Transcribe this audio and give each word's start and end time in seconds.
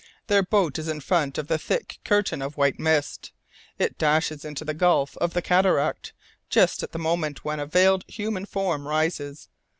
Their 0.25 0.41
boat 0.41 0.79
is 0.79 0.87
in 0.87 0.99
front 0.99 1.37
of 1.37 1.47
the 1.47 1.59
thick 1.59 1.99
curtain 2.03 2.41
of 2.41 2.57
white 2.57 2.79
mist; 2.79 3.31
it 3.77 3.99
dashes 3.99 4.43
into 4.43 4.65
the 4.65 4.73
gulf 4.73 5.15
of 5.17 5.35
the 5.35 5.43
cataract 5.43 6.13
just 6.49 6.81
at 6.81 6.91
the 6.91 6.97
moment 6.97 7.45
when 7.45 7.59
a 7.59 7.67
veiled 7.67 8.05
human 8.07 8.47
form 8.47 8.87
rises. 8.87 9.47